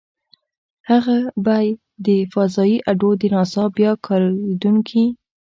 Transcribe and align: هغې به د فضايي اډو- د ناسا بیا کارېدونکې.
هغې 0.89 1.19
به 1.45 1.57
د 2.05 2.07
فضايي 2.33 2.77
اډو- 2.89 3.09
د 3.21 3.23
ناسا 3.33 3.63
بیا 3.77 3.91
کارېدونکې. 4.05 5.03